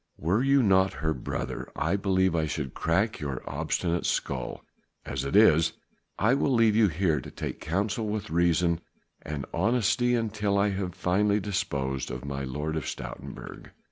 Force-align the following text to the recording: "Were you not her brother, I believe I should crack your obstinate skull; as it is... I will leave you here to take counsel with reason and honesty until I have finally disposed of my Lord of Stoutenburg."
"Were 0.17 0.41
you 0.41 0.63
not 0.63 0.93
her 0.93 1.13
brother, 1.13 1.71
I 1.75 1.95
believe 1.95 2.35
I 2.35 2.47
should 2.47 2.73
crack 2.73 3.19
your 3.19 3.47
obstinate 3.47 4.07
skull; 4.07 4.65
as 5.05 5.23
it 5.23 5.35
is... 5.35 5.73
I 6.17 6.33
will 6.33 6.49
leave 6.51 6.75
you 6.75 6.87
here 6.87 7.21
to 7.21 7.29
take 7.29 7.59
counsel 7.61 8.07
with 8.07 8.31
reason 8.31 8.81
and 9.21 9.45
honesty 9.53 10.15
until 10.15 10.57
I 10.57 10.69
have 10.69 10.95
finally 10.95 11.39
disposed 11.39 12.09
of 12.09 12.25
my 12.25 12.43
Lord 12.43 12.75
of 12.75 12.85
Stoutenburg." 12.87 13.69